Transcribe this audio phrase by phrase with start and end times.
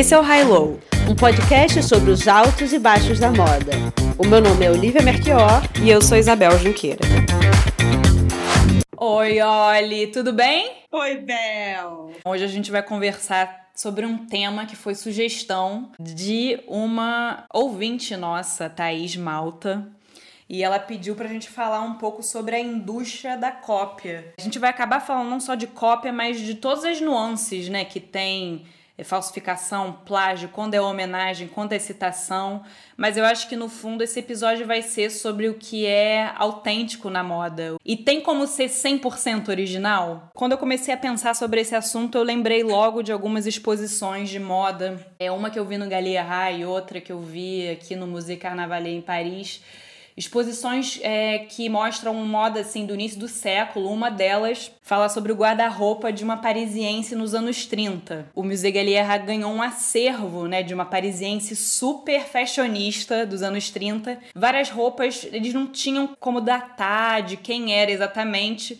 [0.00, 3.72] Esse é o High Low, um podcast sobre os altos e baixos da moda.
[4.16, 7.00] O meu nome é Olivia Merchior e eu sou Isabel Junqueira.
[8.96, 10.72] Oi, Oli, tudo bem?
[10.90, 12.12] Oi, Bel.
[12.24, 18.70] Hoje a gente vai conversar sobre um tema que foi sugestão de uma ouvinte nossa,
[18.70, 19.86] Thaís Malta.
[20.48, 24.32] E ela pediu pra gente falar um pouco sobre a indústria da cópia.
[24.38, 27.84] A gente vai acabar falando não só de cópia, mas de todas as nuances, né,
[27.84, 28.64] que tem
[29.00, 32.62] é falsificação, plágio, quando é homenagem, quando é citação,
[32.98, 37.08] mas eu acho que no fundo esse episódio vai ser sobre o que é autêntico
[37.08, 37.76] na moda.
[37.82, 40.28] E tem como ser 100% original?
[40.34, 44.38] Quando eu comecei a pensar sobre esse assunto, eu lembrei logo de algumas exposições de
[44.38, 45.00] moda.
[45.18, 48.36] É uma que eu vi no Galliera e outra que eu vi aqui no Musée
[48.36, 49.62] Carnavalet em Paris
[50.20, 53.90] exposições é, que mostram moda assim do início do século.
[53.90, 58.28] Uma delas fala sobre o guarda-roupa de uma parisiense nos anos 30.
[58.34, 64.18] O Musée Galliera ganhou um acervo, né, de uma parisiense super fashionista dos anos 30.
[64.34, 68.78] Várias roupas, eles não tinham como datar de quem era exatamente.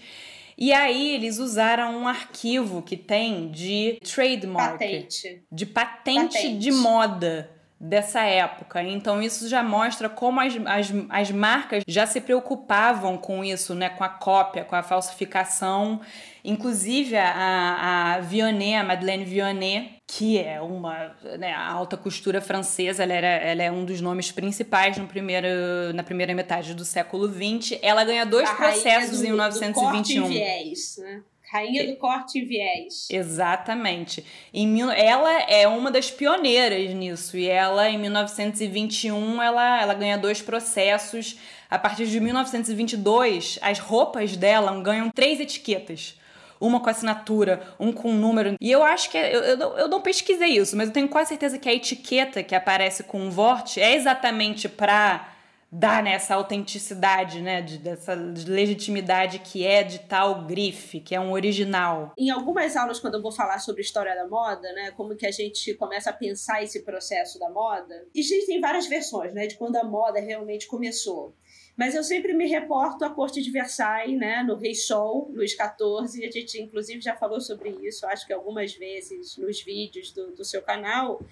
[0.58, 5.42] E aí eles usaram um arquivo que tem de trademark, patente.
[5.50, 6.58] de patente, patente.
[6.58, 8.83] de moda dessa época.
[8.83, 13.89] Então isso já mostra como as, as, as marcas já se preocupavam com isso, né?
[13.89, 16.03] Com a cópia, com a falsificação.
[16.45, 23.12] Inclusive a, a Vionnet, a Madeleine Vionnet, que é uma né, alta costura francesa, ela,
[23.12, 25.48] era, ela é um dos nomes principais no primeiro,
[25.95, 27.78] na primeira metade do século XX.
[27.83, 30.23] Ela ganha dois a processos do, em 1921.
[30.23, 31.23] Do viés, né?
[31.50, 33.08] Rainha do corte e viés.
[33.10, 34.24] Exatamente.
[34.54, 37.36] Em, ela é uma das pioneiras nisso.
[37.36, 41.36] E ela, em 1921, ela, ela ganha dois processos.
[41.68, 46.18] A partir de 1922, as roupas dela ganham três etiquetas
[46.60, 48.54] uma com assinatura, um com número.
[48.60, 49.16] E eu acho que.
[49.16, 52.42] É, eu, eu, eu não pesquisei isso, mas eu tenho quase certeza que a etiqueta
[52.42, 55.30] que aparece com o Vort é exatamente para
[55.73, 61.31] dar nessa autenticidade, né, de, dessa legitimidade que é de tal grife, que é um
[61.31, 62.13] original.
[62.19, 65.31] Em algumas aulas, quando eu vou falar sobre história da moda, né, como que a
[65.31, 69.85] gente começa a pensar esse processo da moda, existem várias versões, né, de quando a
[69.85, 71.33] moda realmente começou.
[71.77, 76.27] Mas eu sempre me reporto à corte de Versailles, né, no Rei Sol, Luís XIV,
[76.27, 80.45] a gente inclusive já falou sobre isso, acho que algumas vezes nos vídeos do, do
[80.45, 81.23] seu canal,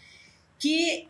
[0.61, 1.09] que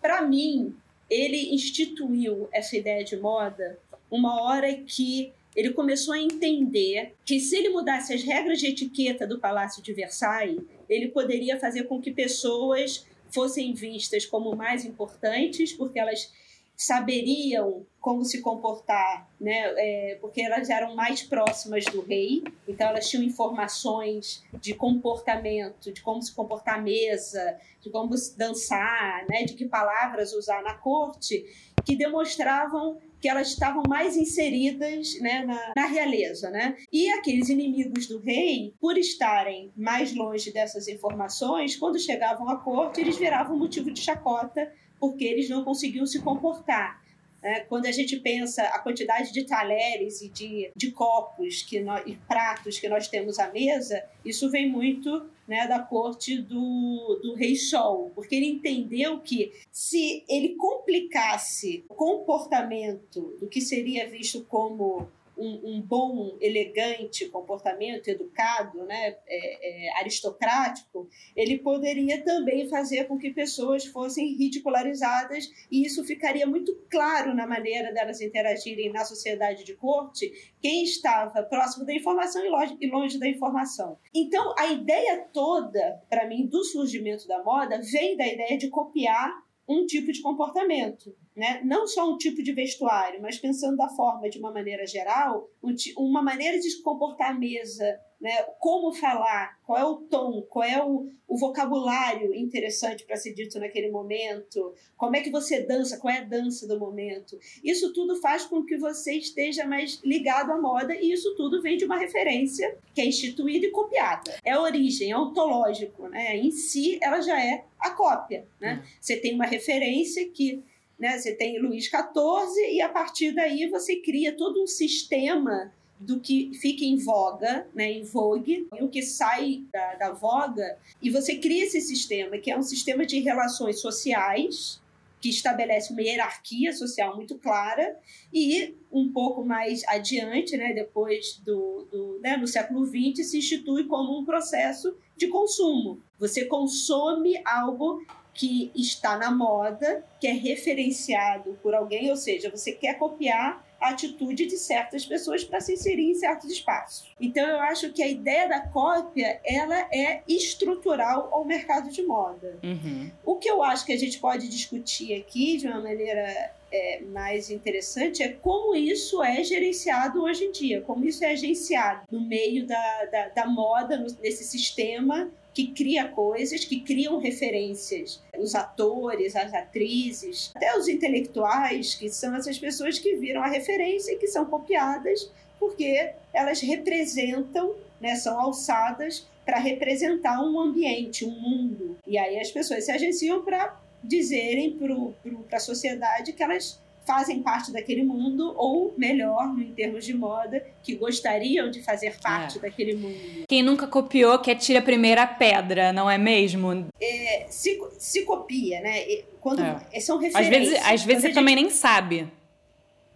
[0.00, 0.74] para mim
[1.08, 3.78] ele instituiu essa ideia de moda
[4.10, 9.26] uma hora que ele começou a entender que se ele mudasse as regras de etiqueta
[9.26, 15.72] do Palácio de Versailles, ele poderia fazer com que pessoas fossem vistas como mais importantes,
[15.72, 16.32] porque elas
[16.78, 19.74] saberiam como se comportar, né?
[19.76, 26.00] É, porque elas eram mais próximas do rei, então elas tinham informações de comportamento, de
[26.00, 29.42] como se comportar à mesa, de como dançar, né?
[29.42, 31.44] De que palavras usar na corte,
[31.84, 36.50] que demonstravam que elas estavam mais inseridas né, na, na, realeza.
[36.50, 36.76] Né?
[36.92, 43.00] E aqueles inimigos do rei, por estarem mais longe dessas informações, quando chegavam à corte,
[43.00, 47.02] eles viravam motivo de chacota porque eles não conseguiam se comportar.
[47.42, 47.60] Né?
[47.60, 52.16] Quando a gente pensa a quantidade de talheres e de, de copos que nós, e
[52.16, 57.56] pratos que nós temos à mesa, isso vem muito né, da corte do, do rei
[57.56, 65.08] Sol, porque ele entendeu que se ele complicasse o comportamento do que seria visto como
[65.38, 73.16] um, um, bom, elegante comportamento, educado, né, é, é, aristocrático, ele poderia também fazer com
[73.16, 79.64] que pessoas fossem ridicularizadas e isso ficaria muito claro na maneira delas interagirem na sociedade
[79.64, 82.42] de corte, quem estava próximo da informação
[82.80, 83.98] e longe da informação.
[84.14, 89.32] Então, a ideia toda, para mim, do surgimento da moda vem da ideia de copiar
[89.68, 91.60] um tipo de comportamento né?
[91.64, 95.48] não só um tipo de vestuário, mas pensando da forma de uma maneira geral,
[95.96, 97.84] uma maneira de se comportar à mesa,
[98.20, 98.42] né?
[98.58, 103.60] como falar, qual é o tom, qual é o, o vocabulário interessante para ser dito
[103.60, 107.38] naquele momento, como é que você dança, qual é a dança do momento.
[107.62, 111.76] Isso tudo faz com que você esteja mais ligado à moda e isso tudo vem
[111.76, 114.36] de uma referência que é instituída e copiada.
[114.44, 116.08] É a origem, é ontológico.
[116.08, 116.36] Né?
[116.36, 118.44] Em si, ela já é a cópia.
[118.60, 118.82] Né?
[118.82, 118.88] Hum.
[119.00, 120.64] Você tem uma referência que
[120.98, 121.18] né?
[121.18, 126.52] Você tem Luís XIV e a partir daí você cria todo um sistema do que
[126.54, 131.64] fica em voga, né, em vogue, o que sai da, da voga, e você cria
[131.64, 134.80] esse sistema, que é um sistema de relações sociais,
[135.20, 137.98] que estabelece uma hierarquia social muito clara
[138.32, 143.84] e um pouco mais adiante, né, depois do, do né, no século XX, se institui
[143.84, 146.00] como um processo de consumo.
[146.18, 152.70] Você consome algo que está na moda, que é referenciado por alguém, ou seja, você
[152.70, 157.08] quer copiar a atitude de certas pessoas para se inserir em certos espaços.
[157.20, 162.58] Então eu acho que a ideia da cópia ela é estrutural ao mercado de moda.
[162.62, 163.10] Uhum.
[163.24, 167.50] O que eu acho que a gente pode discutir aqui de uma maneira é, mais
[167.50, 172.66] interessante é como isso é gerenciado hoje em dia, como isso é agenciado no meio
[172.66, 178.22] da, da, da moda, no, nesse sistema que cria coisas, que criam referências.
[178.38, 184.12] Os atores, as atrizes, até os intelectuais, que são essas pessoas que viram a referência
[184.12, 185.28] e que são copiadas
[185.58, 191.98] porque elas representam, né, são alçadas para representar um ambiente, um mundo.
[192.06, 196.78] E aí as pessoas se agenciam para dizerem para a sociedade que elas
[197.08, 202.58] fazem parte daquele mundo, ou melhor, em termos de moda, que gostariam de fazer parte
[202.58, 202.60] é.
[202.60, 203.46] daquele mundo.
[203.48, 206.86] Quem nunca copiou quer tirar a primeira pedra, não é mesmo?
[207.00, 209.06] É, se, se copia, né?
[209.40, 210.00] Quando é.
[210.00, 210.44] são referências.
[210.44, 211.34] Às vezes, às vezes você gente...
[211.34, 212.28] também nem sabe.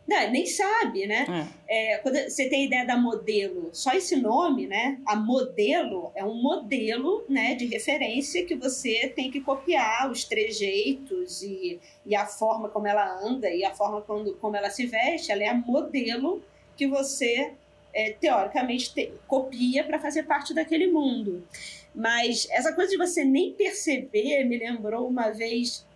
[0.06, 1.49] Não, nem sabe, né?
[1.69, 1.94] É.
[1.94, 4.99] É, quando você tem a ideia da modelo, só esse nome, né?
[5.06, 11.43] A modelo é um modelo né, de referência que você tem que copiar os trejeitos
[11.43, 15.31] e, e a forma como ela anda e a forma quando, como ela se veste.
[15.31, 16.43] Ela é a modelo
[16.76, 17.52] que você,
[17.94, 21.46] é, teoricamente, te, copia para fazer parte daquele mundo.
[21.94, 25.87] Mas essa coisa de você nem perceber me lembrou uma vez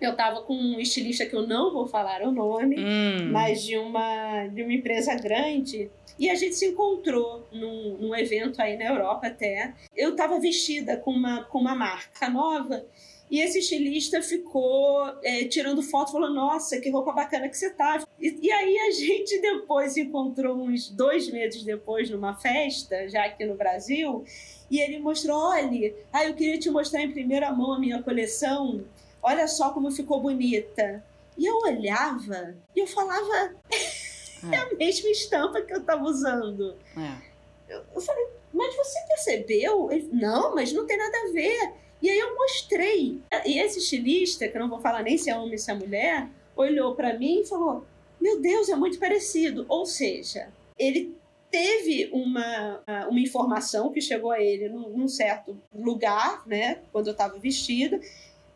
[0.00, 3.30] eu estava com um estilista que eu não vou falar o nome, hum.
[3.30, 5.90] mas de uma, de uma empresa grande.
[6.18, 9.74] E a gente se encontrou num, num evento aí na Europa até.
[9.96, 12.84] Eu estava vestida com uma, com uma marca nova
[13.30, 18.04] e esse estilista ficou é, tirando foto, falou: Nossa, que roupa bacana que você tá.
[18.20, 23.24] E, e, aí a gente depois se encontrou uns dois meses depois numa festa, já
[23.24, 24.24] aqui no Brasil,
[24.70, 28.84] e ele mostrou: Olha, ah, eu queria te mostrar em primeira mão a minha coleção
[29.24, 31.02] olha só como ficou bonita.
[31.36, 36.76] E eu olhava e eu falava, é, é a mesma estampa que eu estava usando.
[36.96, 37.74] É.
[37.74, 39.90] Eu, eu, falei, mas você percebeu?
[39.90, 41.72] Ele, não, mas não tem nada a ver.
[42.00, 43.20] E aí eu mostrei.
[43.46, 45.74] E esse estilista, que eu não vou falar nem se é homem ou se é
[45.74, 47.84] mulher, olhou para mim e falou:
[48.20, 49.64] Meu Deus, é muito parecido.
[49.68, 50.48] Ou seja,
[50.78, 51.16] ele
[51.50, 57.12] teve uma, uma informação que chegou a ele num, num certo lugar, né, quando eu
[57.12, 58.00] estava vestida,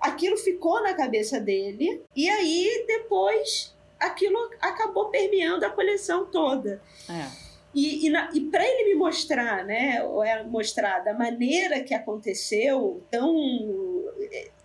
[0.00, 6.80] aquilo ficou na cabeça dele e aí depois aquilo acabou permeando a coleção toda.
[7.08, 7.48] É.
[7.74, 13.02] E, e, e para ele me mostrar, né, ou é mostrar da maneira que aconteceu,
[13.10, 13.34] tão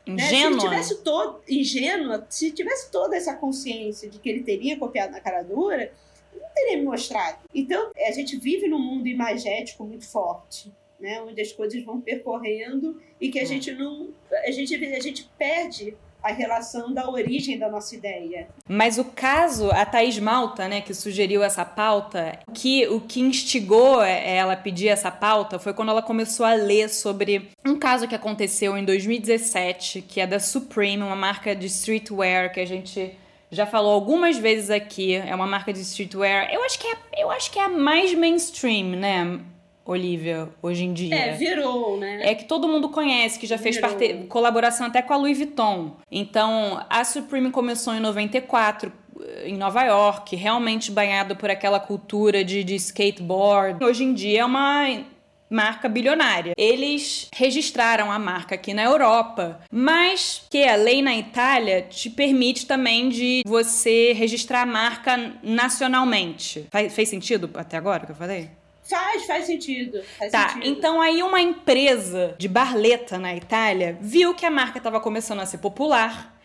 [0.08, 4.44] ingênua, né, se ele tivesse todo ingênua, se tivesse toda essa consciência de que ele
[4.44, 5.92] teria copiado na cara dura,
[6.34, 7.40] não teria me mostrado.
[7.54, 10.72] Então, a gente vive num mundo imagético muito forte
[11.04, 11.22] né?
[11.22, 13.46] Onde as coisas vão percorrendo e que a hum.
[13.46, 14.08] gente não.
[14.48, 18.48] A gente, a gente perde a relação da origem da nossa ideia.
[18.66, 24.02] Mas o caso, a Thaís Malta, né, que sugeriu essa pauta, que o que instigou
[24.02, 28.16] ela a pedir essa pauta foi quando ela começou a ler sobre um caso que
[28.16, 33.18] aconteceu em 2017, que é da Supreme, uma marca de streetwear que a gente
[33.52, 35.16] já falou algumas vezes aqui.
[35.16, 36.50] É uma marca de streetwear.
[36.54, 39.42] Eu acho que é, eu acho que é a mais mainstream, né?
[39.86, 41.16] Olivia, hoje em dia.
[41.16, 42.22] É, virou, né?
[42.24, 45.98] É que todo mundo conhece, que já fez parte, colaboração até com a Louis Vuitton.
[46.10, 52.44] Então, a Supreme começou em 94, eh, em Nova York, realmente banhado por aquela cultura
[52.46, 53.84] de, de skateboard.
[53.84, 55.04] Hoje em dia é uma
[55.50, 56.54] marca bilionária.
[56.58, 62.66] Eles registraram a marca aqui na Europa, mas que a lei na Itália te permite
[62.66, 66.68] também de você registrar a marca nacionalmente.
[66.72, 68.50] Faz, fez sentido até agora o que eu falei?
[68.84, 70.02] Faz, faz sentido.
[70.18, 70.68] Faz tá, sentido.
[70.68, 75.46] então aí uma empresa de barleta na Itália viu que a marca estava começando a
[75.46, 76.38] ser popular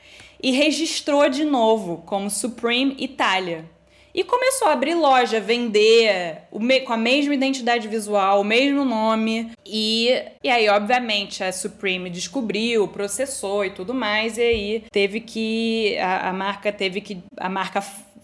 [0.42, 3.64] e registrou de novo como Supreme Itália.
[4.14, 6.42] E começou a abrir loja, vender
[6.84, 9.52] com a mesma identidade visual, o mesmo nome.
[9.64, 10.08] E,
[10.42, 14.36] e aí, obviamente, a Supreme descobriu, processou e tudo mais.
[14.38, 15.96] E aí teve que.
[15.98, 17.22] A, a marca teve que.
[17.36, 17.80] A marca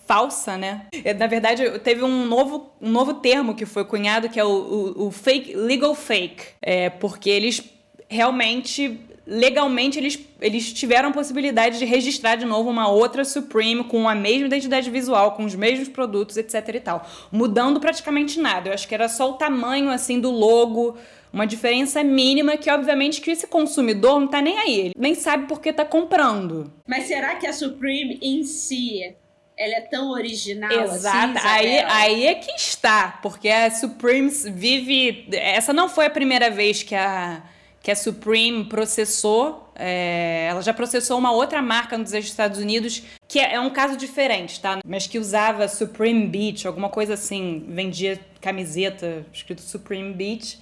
[0.06, 0.86] falsa, né?
[1.04, 4.48] É, na verdade, teve um novo, um novo termo que foi cunhado, que é o,
[4.48, 6.44] o, o fake, legal fake.
[6.60, 7.62] É, porque eles
[8.08, 14.08] realmente legalmente eles, eles tiveram a possibilidade de registrar de novo uma outra Supreme com
[14.08, 18.68] a mesma identidade visual, com os mesmos produtos, etc e tal, mudando praticamente nada.
[18.68, 20.96] Eu acho que era só o tamanho assim do logo,
[21.32, 25.46] uma diferença mínima que obviamente que esse consumidor não tá nem aí, ele nem sabe
[25.46, 26.72] por que tá comprando.
[26.86, 29.16] Mas será que a Supreme em si
[29.56, 31.38] ela é tão original Exato.
[31.38, 31.46] assim?
[31.48, 35.28] Aí, aí é que está, porque a Supreme vive.
[35.32, 37.42] Essa não foi a primeira vez que a,
[37.80, 39.62] que a Supreme processou.
[39.76, 43.96] É, ela já processou uma outra marca nos Estados Unidos, que é, é um caso
[43.96, 44.78] diferente, tá?
[44.86, 50.58] Mas que usava Supreme Beach, alguma coisa assim, vendia camiseta escrito Supreme Beach.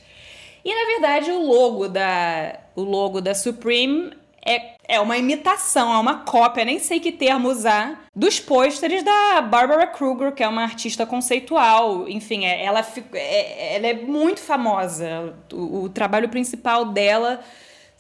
[0.64, 4.12] E na verdade o logo da, o logo da Supreme
[4.44, 9.40] é, é uma imitação, é uma cópia, nem sei que termo usar, dos pôsteres da
[9.40, 12.08] Barbara Kruger, que é uma artista conceitual.
[12.08, 12.84] Enfim, é, ela,
[13.14, 15.34] é, ela é muito famosa.
[15.52, 17.40] O, o trabalho principal dela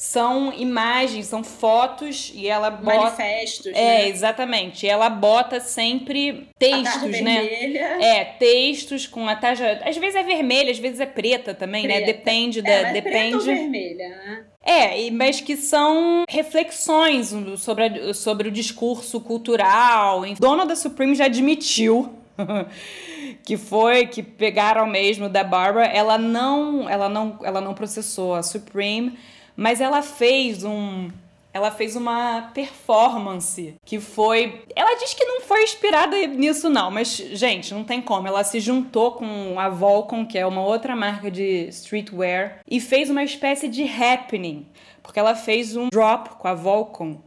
[0.04, 2.96] são imagens, são fotos e ela bota.
[3.04, 3.66] Manifestos.
[3.72, 4.08] É, né?
[4.08, 4.84] exatamente.
[4.84, 7.42] E ela bota sempre textos, né?
[7.44, 8.04] Vermelha.
[8.04, 9.80] É, textos com a taja.
[9.84, 12.00] Às vezes é vermelha, às vezes é preta também, né?
[12.00, 12.06] Preta.
[12.18, 12.82] Depende É, da.
[12.82, 13.12] mas depende.
[13.12, 14.44] preta ou vermelha, né?
[14.64, 20.22] É, mas que são reflexões sobre, a- sobre o discurso cultural.
[20.40, 22.12] Dona da Supreme já admitiu
[23.44, 25.86] que foi que pegaram mesmo da Barbara.
[25.86, 29.16] Ela não, ela não, ela não processou a Supreme,
[29.56, 31.10] mas ela fez um
[31.52, 34.62] ela fez uma performance que foi.
[34.74, 38.26] Ela diz que não foi inspirada nisso, não, mas, gente, não tem como.
[38.26, 43.10] Ela se juntou com a Volcom, que é uma outra marca de streetwear, e fez
[43.10, 44.66] uma espécie de happening.
[45.02, 47.20] Porque ela fez um drop com a Volcom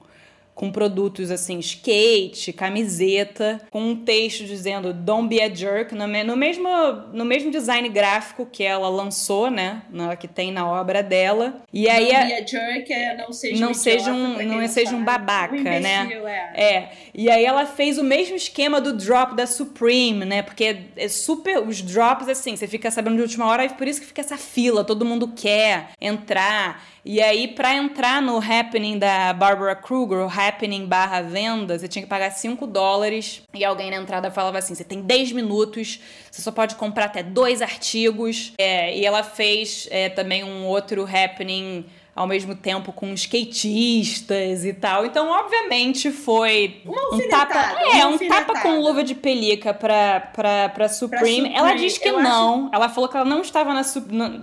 [0.55, 6.24] com produtos assim, skate, camiseta, com um texto dizendo Don't be a jerk, no, me-
[6.24, 6.69] no mesmo,
[7.12, 9.81] no mesmo design gráfico que ela lançou, né?
[9.89, 11.62] Na, que tem na obra dela.
[11.74, 14.62] E aí não a- be a jerk é não seja não um seja um- não
[14.62, 16.03] não seja um babaca, um né?
[16.05, 16.51] imbecil, É.
[16.55, 20.41] É, e aí ela fez o mesmo esquema do drop da Supreme, né?
[20.41, 21.59] Porque é super.
[21.67, 24.38] Os drops, assim, você fica sabendo de última hora, e por isso que fica essa
[24.38, 26.94] fila, todo mundo quer entrar.
[27.07, 32.01] E aí, pra entrar no happening da Barbara Kruger, o happening barra venda, você tinha
[32.01, 33.43] que pagar 5 dólares.
[33.53, 36.00] E alguém na entrada falava assim: você tem 10 minutos,
[36.31, 38.53] você só pode comprar até dois artigos.
[38.57, 41.85] É, e ela fez é, também um outro happening
[42.15, 45.05] ao mesmo tempo com skatistas e tal.
[45.05, 47.60] Então, obviamente, foi Uma um tapa.
[47.93, 51.25] É, um tapa com luva de pelica pra, pra, pra, Supreme.
[51.25, 52.69] Supreme, Ela diz que eu não.
[52.74, 53.84] Ela falou que ela não estava na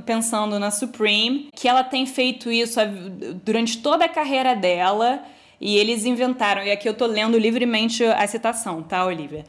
[0.04, 2.78] pensando na Supreme, que ela tem feito isso
[3.42, 5.22] durante toda a carreira dela.
[5.58, 9.44] E eles inventaram, e aqui eu tô lendo livremente a citação, tá, Olivia?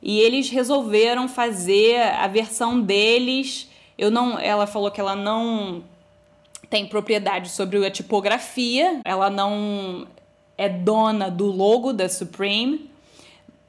[0.00, 3.68] E eles resolveram fazer a versão deles.
[3.98, 5.82] Eu não, ela falou que ela não
[6.68, 10.06] tem propriedade sobre a tipografia, ela não
[10.58, 12.90] é dona do logo da Supreme.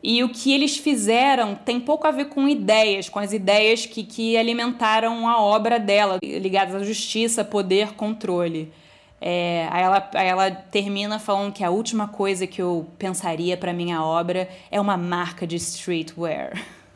[0.02, 4.04] E o que eles fizeram tem pouco a ver com ideias, com as ideias que,
[4.04, 8.72] que alimentaram a obra dela, ligadas à justiça, poder, controle.
[9.20, 13.74] É, aí, ela, aí ela termina falando que a última coisa que eu pensaria para
[13.74, 16.54] minha obra é uma marca de streetwear.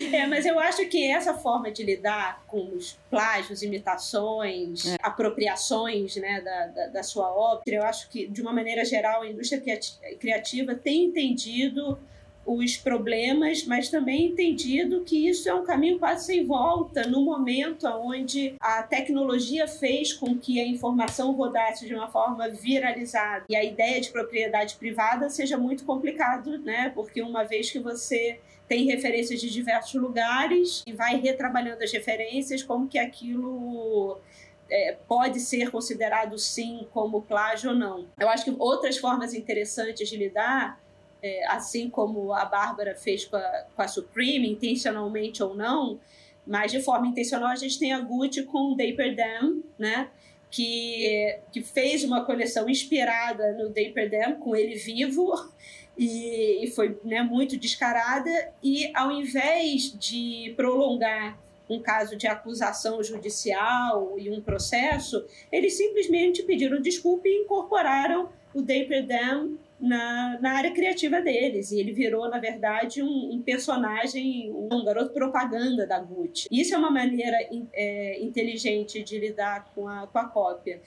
[0.00, 4.96] É, mas eu acho que essa forma de lidar com os plágios, imitações, É.
[5.02, 9.28] apropriações né, da, da, da sua obra, eu acho que, de uma maneira geral, a
[9.28, 11.98] indústria criati- criativa tem entendido
[12.46, 17.86] os problemas, mas também entendido que isso é um caminho quase sem volta no momento
[17.86, 23.64] onde a tecnologia fez com que a informação rodasse de uma forma viralizada e a
[23.64, 26.92] ideia de propriedade privada seja muito complicado, né?
[26.94, 32.62] Porque uma vez que você tem referências de diversos lugares e vai retrabalhando as referências,
[32.62, 34.18] como que aquilo
[34.70, 38.06] é, pode ser considerado sim como plágio ou não.
[38.18, 40.80] Eu acho que outras formas interessantes de lidar,
[41.22, 46.00] é, assim como a Bárbara fez com a, com a Supreme, intencionalmente ou não,
[46.46, 50.10] mas de forma intencional a gente tem a Gucci com o Dapper Dan, né?
[50.50, 55.32] Que, que fez uma coleção inspirada no Dapper Dan, com ele vivo,
[55.98, 58.30] e, e foi né, muito descarada.
[58.62, 66.42] E ao invés de prolongar um caso de acusação judicial e um processo, eles simplesmente
[66.42, 71.70] pediram desculpa e incorporaram o Dapper Dan na, na área criativa deles.
[71.72, 76.48] E ele virou, na verdade, um, um personagem, um garoto propaganda da Gucci.
[76.50, 77.36] Isso é uma maneira
[77.72, 80.80] é, inteligente de lidar com a, com a cópia.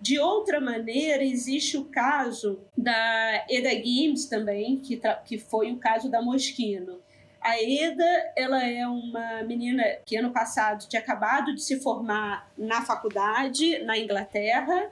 [0.00, 6.08] De outra maneira, existe o caso da Eda Gims também, que, que foi o caso
[6.08, 7.00] da Moschino.
[7.40, 12.82] A Eda, ela é uma menina que ano passado tinha acabado de se formar na
[12.82, 14.90] faculdade, na Inglaterra,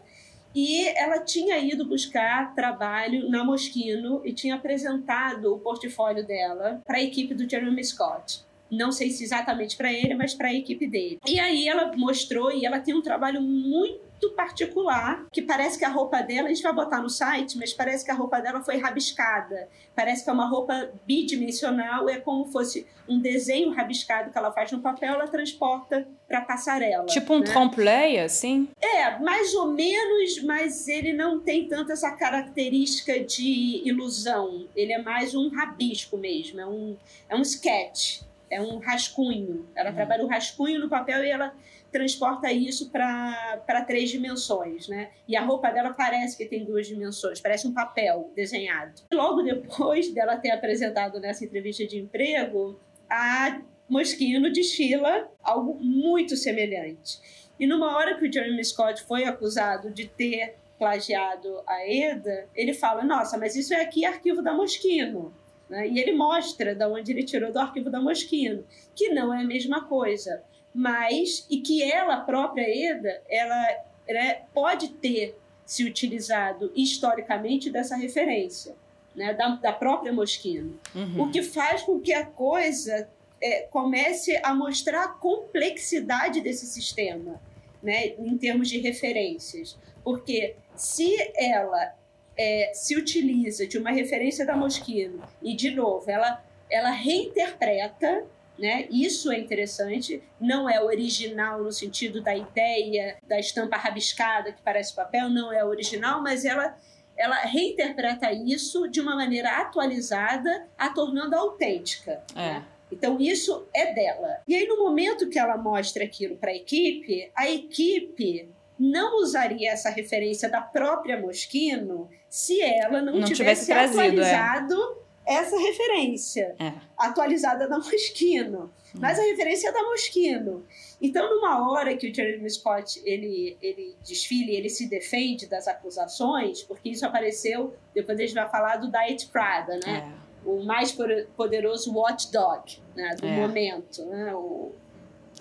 [0.56, 6.96] E ela tinha ido buscar trabalho na Moschino e tinha apresentado o portfólio dela para
[6.96, 8.42] a equipe do Jeremy Scott.
[8.70, 11.18] Não sei se exatamente para ele, mas para a equipe dele.
[11.26, 15.88] E aí ela mostrou e ela tem um trabalho muito particular, que parece que a
[15.88, 18.78] roupa dela, a gente vai botar no site, mas parece que a roupa dela foi
[18.78, 19.68] rabiscada.
[19.94, 24.72] Parece que é uma roupa bidimensional, é como fosse um desenho rabiscado que ela faz
[24.72, 27.06] no papel, ela transporta para passarela.
[27.06, 27.46] Tipo um né?
[27.46, 28.68] trompe-l'œil, assim?
[28.80, 34.66] É, mais ou menos, mas ele não tem tanto essa característica de ilusão.
[34.74, 36.96] Ele é mais um rabisco mesmo, é um,
[37.28, 39.68] é um sketch, é um rascunho.
[39.74, 39.94] Ela hum.
[39.94, 41.54] trabalha o rascunho no papel e ela
[41.90, 45.10] transporta isso para três dimensões, né?
[45.26, 49.02] E a roupa dela parece que tem duas dimensões, parece um papel desenhado.
[49.12, 57.18] Logo depois dela ter apresentado nessa entrevista de emprego, a Moschino desfila algo muito semelhante.
[57.58, 62.74] E numa hora que o Jeremy Scott foi acusado de ter plagiado a Eda, ele
[62.74, 65.32] fala: Nossa, mas isso é aqui arquivo da Moschino.
[65.68, 65.88] Né?
[65.88, 69.44] E ele mostra de onde ele tirou do arquivo da Moschino, que não é a
[69.44, 70.42] mesma coisa
[70.76, 78.76] mas e que ela própria Eda ela, ela pode ter se utilizado historicamente dessa referência
[79.14, 81.22] né, da, da própria Moschino, uhum.
[81.22, 83.08] o que faz com que a coisa
[83.40, 87.40] é, comece a mostrar a complexidade desse sistema,
[87.82, 91.94] né, em termos de referências, porque se ela
[92.38, 98.24] é, se utiliza de uma referência da Moschino e de novo ela ela reinterpreta
[98.58, 98.86] né?
[98.90, 104.94] Isso é interessante, não é original no sentido da ideia da estampa rabiscada que parece
[104.94, 106.76] papel, não é original, mas ela
[107.16, 112.22] ela reinterpreta isso de uma maneira atualizada, a tornando autêntica.
[112.34, 112.38] É.
[112.38, 112.64] Né?
[112.92, 114.42] Então isso é dela.
[114.46, 119.72] E aí no momento que ela mostra aquilo para a equipe, a equipe não usaria
[119.72, 124.34] essa referência da própria Moschino se ela não, não tivesse, tivesse trazido, é.
[124.34, 126.72] atualizado é essa referência é.
[126.96, 128.70] atualizada da Moschino.
[128.94, 128.98] Hum.
[129.00, 130.64] Mas a referência é da Moschino.
[131.02, 136.62] Então, numa hora que o Jeremy Scott ele, ele desfile, ele se defende das acusações,
[136.62, 140.12] porque isso apareceu, depois a gente vai falar do Diet Prada, né?
[140.22, 140.26] É.
[140.48, 140.96] O mais
[141.36, 143.16] poderoso watchdog né?
[143.16, 143.36] do é.
[143.36, 144.32] momento, né?
[144.32, 144.72] O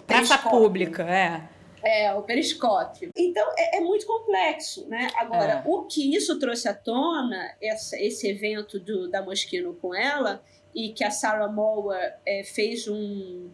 [0.08, 1.48] Praça pública, é.
[1.86, 3.12] É, o periscópio.
[3.16, 5.08] Então, é, é muito complexo, né?
[5.16, 5.70] Agora, é.
[5.70, 10.90] o que isso trouxe à tona, essa, esse evento do, da Moschino com ela, e
[10.90, 13.50] que a Sarah Moore é, fez um,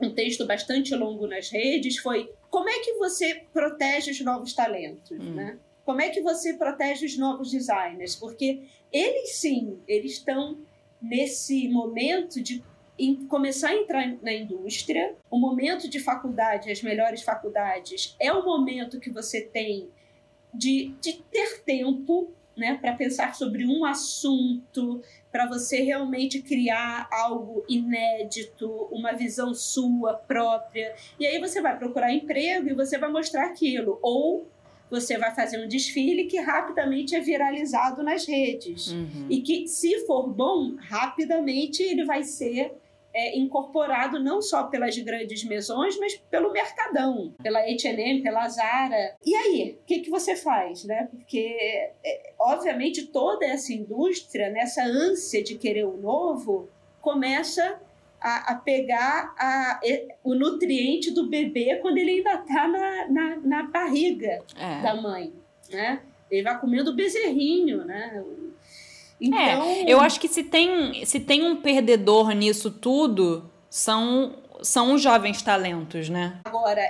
[0.00, 5.18] um texto bastante longo nas redes, foi como é que você protege os novos talentos,
[5.18, 5.34] hum.
[5.34, 5.58] né?
[5.84, 8.16] Como é que você protege os novos designers?
[8.16, 10.58] Porque eles sim, eles estão
[11.00, 12.64] nesse momento de
[12.98, 15.14] em começar a entrar na indústria.
[15.30, 19.88] O momento de faculdade, as melhores faculdades, é o momento que você tem
[20.52, 27.62] de, de ter tempo né, para pensar sobre um assunto, para você realmente criar algo
[27.68, 30.94] inédito, uma visão sua própria.
[31.20, 33.98] E aí você vai procurar emprego e você vai mostrar aquilo.
[34.00, 34.48] Ou
[34.90, 38.92] você vai fazer um desfile que rapidamente é viralizado nas redes.
[38.92, 39.26] Uhum.
[39.28, 42.72] E que, se for bom, rapidamente ele vai ser
[43.16, 49.16] é, incorporado não só pelas grandes mesões, mas pelo mercadão, pela H&M, pela Zara.
[49.24, 51.08] E aí, o que, que você faz, né?
[51.10, 51.56] Porque,
[52.04, 56.68] é, obviamente, toda essa indústria, nessa ânsia de querer o novo,
[57.00, 57.80] começa
[58.20, 59.80] a, a pegar a,
[60.22, 64.82] o nutriente do bebê quando ele ainda está na, na, na, barriga é.
[64.82, 65.32] da mãe,
[65.70, 66.02] né?
[66.30, 68.22] Ele vai comendo o bezerrinho, né?
[69.20, 69.38] Então...
[69.38, 75.02] É, eu acho que se tem, se tem um perdedor nisso tudo, são são os
[75.02, 76.40] jovens talentos, né?
[76.44, 76.82] Agora,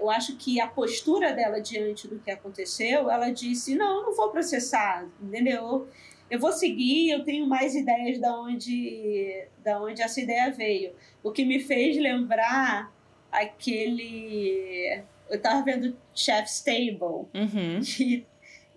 [0.00, 4.30] eu acho que a postura dela diante do que aconteceu, ela disse: não, não vou
[4.30, 5.86] processar, entendeu?
[6.30, 10.92] Eu vou seguir, eu tenho mais ideias da onde, da onde essa ideia veio.
[11.22, 12.92] O que me fez lembrar
[13.30, 15.02] aquele.
[15.30, 17.80] Eu tava vendo Chef's Table, uhum.
[18.00, 18.26] e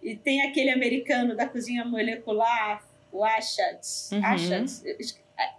[0.02, 4.10] e tem aquele americano da cozinha molecular, o Ashatz.
[4.12, 4.26] Uhum.
[4.26, 4.84] Ashatz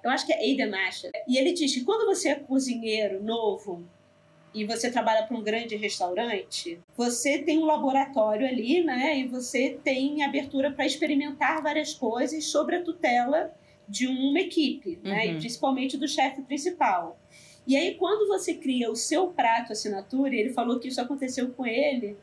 [0.02, 1.12] eu acho que é Aiden Ashatz.
[1.26, 3.84] E ele diz que quando você é cozinheiro novo
[4.54, 9.18] e você trabalha para um grande restaurante, você tem um laboratório ali, né?
[9.18, 13.54] E você tem abertura para experimentar várias coisas sobre a tutela
[13.88, 15.10] de uma equipe, uhum.
[15.10, 15.26] né?
[15.26, 15.38] E uhum.
[15.38, 17.18] principalmente do chefe principal.
[17.66, 21.64] E aí, quando você cria o seu prato assinatura, ele falou que isso aconteceu com
[21.64, 22.16] ele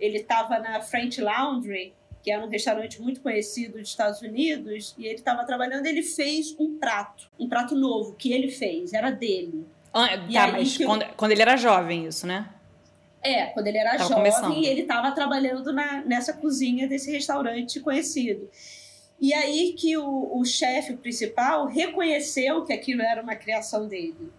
[0.00, 5.06] ele estava na French Laundry, que é um restaurante muito conhecido dos Estados Unidos, e
[5.06, 9.64] ele estava trabalhando, ele fez um prato, um prato novo que ele fez, era dele.
[9.92, 11.08] Ah, tá, mas quando, eu...
[11.16, 12.50] quando ele era jovem, isso, né?
[13.22, 14.54] É, quando ele era Tava jovem começando.
[14.54, 18.50] e ele estava trabalhando na, nessa cozinha desse restaurante conhecido.
[19.20, 24.32] E aí que o, o chefe principal reconheceu que aquilo era uma criação dele.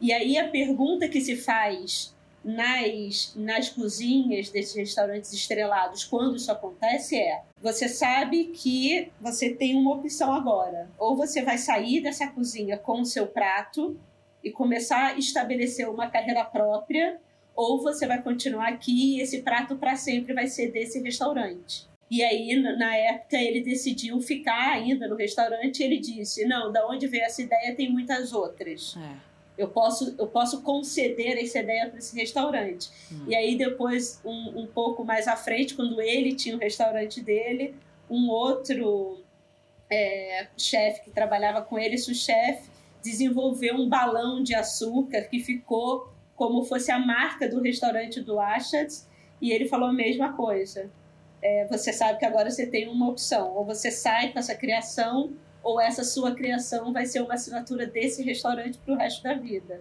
[0.00, 2.13] E aí a pergunta que se faz
[2.44, 9.74] nas, nas cozinhas desses restaurantes estrelados quando isso acontece é: você sabe que você tem
[9.74, 10.90] uma opção agora.
[10.98, 13.98] Ou você vai sair dessa cozinha com o seu prato
[14.42, 17.18] e começar a estabelecer uma carreira própria,
[17.56, 21.88] ou você vai continuar aqui e esse prato para sempre vai ser desse restaurante.
[22.10, 27.06] E aí, na época, ele decidiu ficar ainda no restaurante ele disse: Não, da onde
[27.06, 28.94] veio essa ideia tem muitas outras.
[28.96, 29.33] É.
[29.56, 32.90] Eu posso, eu posso conceder essa ideia para esse restaurante.
[33.12, 33.24] Hum.
[33.28, 37.74] E aí, depois, um, um pouco mais à frente, quando ele tinha o restaurante dele,
[38.10, 39.22] um outro
[39.90, 42.68] é, chefe que trabalhava com ele, sous-chefe,
[43.02, 49.08] desenvolveu um balão de açúcar que ficou como fosse a marca do restaurante do Ashatz.
[49.40, 50.90] E ele falou a mesma coisa.
[51.42, 53.54] É, você sabe que agora você tem uma opção.
[53.54, 55.32] Ou você sai com essa criação,
[55.64, 59.80] ou essa sua criação vai ser uma assinatura desse restaurante para o resto da vida.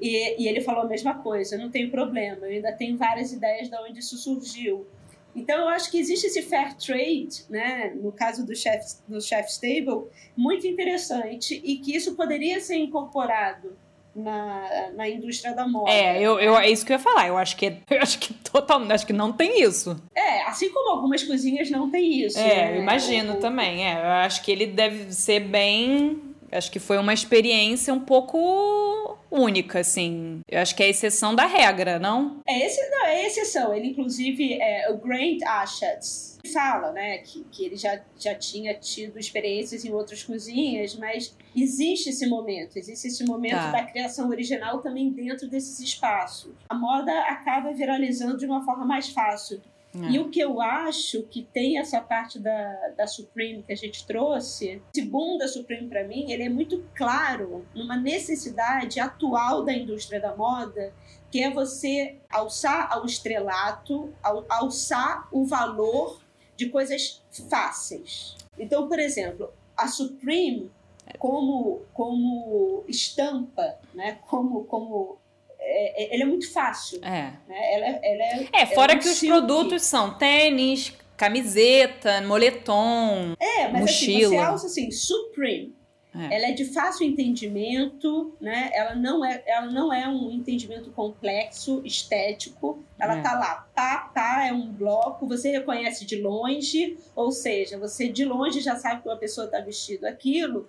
[0.00, 3.68] E, e, ele falou a mesma coisa, não tem problema, eu ainda tenho várias ideias
[3.68, 4.86] de onde isso surgiu.
[5.34, 9.50] Então eu acho que existe esse fair trade, né, no caso do chef, do chef
[9.50, 13.76] stable, muito interessante e que isso poderia ser incorporado
[14.16, 15.90] na, na indústria da moda.
[15.90, 17.28] É, eu, eu, é isso que eu ia falar.
[17.28, 20.00] Eu acho que é, eu acho que total, acho que não tem isso.
[20.14, 22.38] É, assim como algumas cozinhas não tem isso.
[22.38, 22.76] É, né?
[22.76, 23.86] eu imagino o, também.
[23.86, 26.22] É, eu acho que ele deve ser bem.
[26.50, 30.40] Acho que foi uma experiência um pouco única, assim.
[30.48, 32.40] Eu acho que é exceção da regra, não?
[32.46, 33.74] É, esse, não, é exceção.
[33.74, 39.18] Ele, inclusive, é o Grant Ashatz fala, né, que, que ele já, já tinha tido
[39.18, 43.72] experiências em outras cozinhas, mas existe esse momento, existe esse momento Tá.
[43.72, 46.52] da criação original também dentro desses espaços.
[46.68, 49.60] A moda acaba viralizando de uma forma mais fácil.
[50.02, 50.10] É.
[50.10, 54.06] E o que eu acho que tem essa parte da, da Supreme que a gente
[54.06, 60.20] trouxe, boom da Supreme para mim, ele é muito claro numa necessidade atual da indústria
[60.20, 60.92] da moda,
[61.30, 66.20] que é você alçar ao estrelato, al- alçar o valor
[66.56, 68.36] de coisas fáceis.
[68.58, 70.70] Então, por exemplo, a Supreme
[71.18, 74.18] como como estampa, né?
[74.26, 75.18] Como como
[75.66, 77.32] é, é- ela é muito fácil, É.
[77.48, 77.74] né?
[77.74, 78.22] Ela, é- ela
[78.56, 83.34] é É, fora um que os produtos são tênis, camiseta, moletom.
[83.40, 84.28] É, mas assim, mochila.
[84.30, 85.74] você alça assim, Supreme.
[86.18, 86.36] É.
[86.36, 88.70] Ela é de fácil entendimento, né?
[88.72, 92.82] Ela não é, ela não é um entendimento complexo, estético.
[92.98, 93.22] Ela É.
[93.22, 98.24] tá lá, pá, pá, é um bloco, você reconhece de longe, ou seja, você de
[98.24, 100.66] longe já sabe que uma pessoa está vestido aquilo.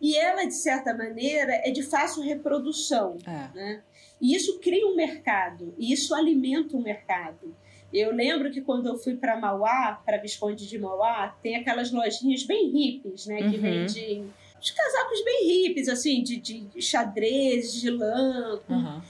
[0.00, 3.56] E ela, de certa maneira, é de fácil reprodução É.
[3.56, 3.82] né?
[4.20, 7.54] E isso cria um mercado, e isso alimenta um mercado.
[7.92, 12.44] Eu lembro que quando eu fui para Mauá, para Visconde de Mauá, tem aquelas lojinhas
[12.44, 13.38] bem hippies, né?
[13.38, 13.62] Que Uhum.
[13.62, 18.60] vendem os casacos bem hippies, assim, de, de, xadrez, de lã.
[18.68, 19.00] Uhum.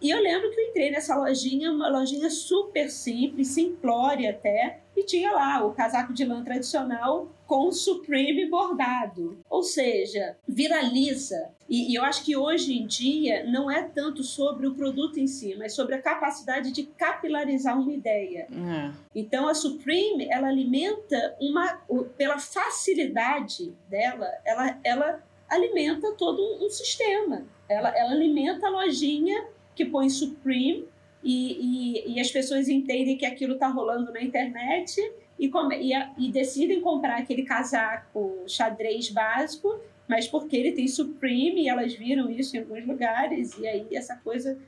[0.00, 5.32] E eu lembro que eu entrei nessa lojinha, uma lojinha super simples, simplória até, tinha
[5.32, 9.38] lá o casaco de lã tradicional com Supreme bordado.
[9.50, 11.50] Ou seja, viraliza.
[11.68, 15.26] E, e eu acho que hoje em dia não é tanto sobre o produto em
[15.26, 18.46] si, mas sobre a capacidade de capilarizar uma ideia.
[18.50, 18.90] É.
[19.14, 26.66] Então a Supreme, ela alimenta uma o- pela facilidade dela, ela, ela alimenta todo um,
[26.66, 27.44] um sistema.
[27.68, 30.86] Ela, ela alimenta a lojinha que põe Supreme
[31.24, 35.00] e, e, e as pessoas entendem que aquilo está rolando na internet
[35.38, 41.62] e, come, e, e decidem comprar aquele casaco xadrez básico, mas porque ele tem Supreme
[41.62, 44.58] e elas viram isso em alguns lugares e aí essa coisa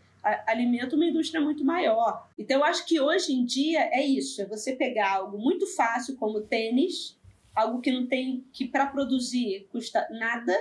[0.47, 2.29] alimenta uma indústria muito maior.
[2.39, 6.17] Então, eu acho que hoje em dia é isso: é você pegar algo muito fácil
[6.17, 7.17] como tênis,
[7.55, 10.53] algo que não tem que para produzir custa nada.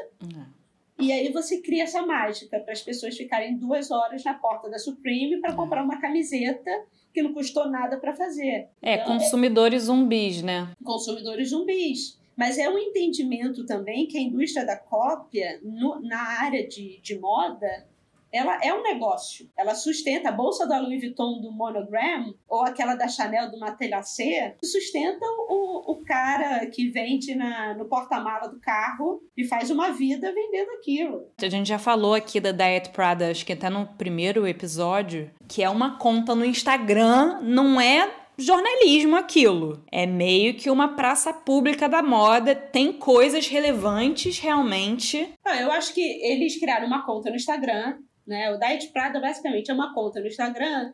[0.99, 4.77] E aí você cria essa mágica para as pessoas ficarem duas horas na porta da
[4.79, 6.71] Supreme para comprar uma camiseta
[7.13, 8.67] que não custou nada para fazer.
[8.81, 10.71] É, Então, consumidores zumbis, né?
[10.83, 12.19] consumidores zumbis.
[12.37, 17.17] Mas é um entendimento também que a indústria da cópia, no- na área de, de
[17.17, 17.85] moda,
[18.35, 19.49] ela é um negócio.
[19.57, 24.55] Ela sustenta a bolsa da Louis Vuitton do Monogram ou aquela da Chanel do Matelassé,
[24.63, 30.33] sustenta o, o cara que vende na, no porta-mala do carro e faz uma vida
[30.33, 31.29] vendendo aquilo.
[31.41, 35.63] A gente já falou aqui da Diet Prada, acho que até no primeiro episódio, que
[35.63, 39.83] é uma conta no Instagram, não é jornalismo aquilo.
[39.91, 45.29] É meio que uma praça pública da moda, tem coisas relevantes realmente.
[45.43, 48.51] Ah, eu acho que eles criaram uma conta no Instagram, né?
[48.51, 50.93] O Diet Prada basicamente é uma conta no Instagram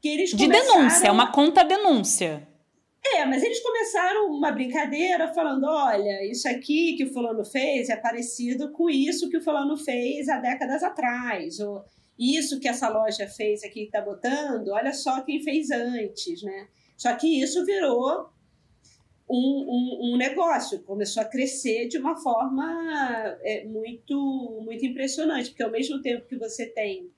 [0.00, 2.48] que eles De denúncia, é uma conta denúncia.
[3.04, 7.96] É, mas eles começaram uma brincadeira falando: olha, isso aqui que o fulano fez é
[7.96, 11.60] parecido com isso que o fulano fez há décadas atrás.
[11.60, 11.84] Ou
[12.18, 16.68] isso que essa loja fez aqui que está botando, olha só quem fez antes, né?
[16.96, 18.28] Só que isso virou
[19.30, 25.62] um, um, um negócio, começou a crescer de uma forma é, muito, muito impressionante, porque
[25.62, 27.08] ao mesmo tempo que você tem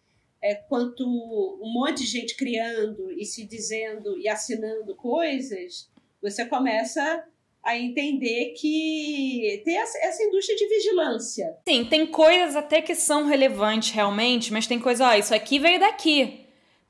[0.42, 5.88] é, quanto um monte de gente criando e se dizendo e assinando coisas,
[6.20, 7.24] você começa
[7.64, 11.56] a entender que tem essa indústria de vigilância.
[11.66, 15.78] Sim, tem coisas até que são relevantes realmente, mas tem coisa, ó, isso aqui veio
[15.78, 16.41] daqui.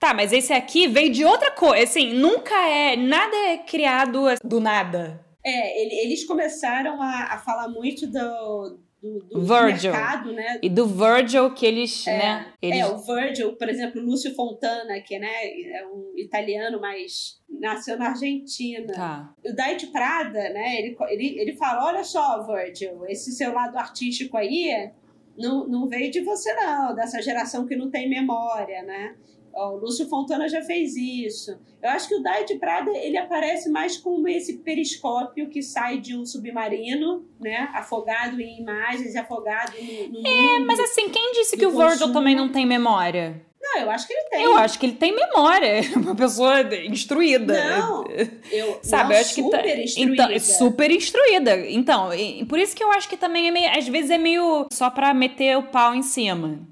[0.03, 1.85] Tá, mas esse aqui veio de outra coisa.
[1.85, 2.97] Assim, nunca é.
[2.97, 5.25] Nada é criado do nada.
[5.47, 9.93] É, eles começaram a, a falar muito do, do, do Virgil.
[9.93, 10.59] mercado, né?
[10.61, 12.53] E do Virgil que eles, é, né?
[12.61, 12.81] Eles...
[12.81, 15.29] É, o Virgil, por exemplo, Lúcio Fontana, que né,
[15.71, 18.93] é um italiano, mas nasceu na Argentina.
[18.93, 19.33] Tá.
[19.47, 20.81] O Diet Prada, né?
[20.81, 24.91] Ele, ele, ele fala: olha só, Virgil, esse seu lado artístico aí
[25.39, 29.15] não, não veio de você, não, dessa geração que não tem memória, né?
[29.53, 31.59] O Lúcio Fontana já fez isso.
[31.83, 36.17] Eu acho que o Diet Prada ele aparece mais como esse periscópio que sai de
[36.17, 37.69] um submarino, né?
[37.75, 41.89] Afogado em imagens, afogado no, no É, mas assim, quem disse que o consumo.
[41.89, 43.43] Virgil também não tem memória?
[43.63, 44.43] Não, eu acho que ele tem.
[44.43, 45.81] Eu acho que ele tem memória.
[45.97, 47.79] Uma pessoa instruída.
[47.79, 48.05] Não,
[48.51, 50.25] eu, Sabe, não, eu acho super que tá, instruída.
[50.25, 51.71] Então, super instruída.
[51.71, 52.09] Então,
[52.49, 55.15] por isso que eu acho que também é meio, às vezes é meio só pra
[55.15, 56.72] meter o pau em cima.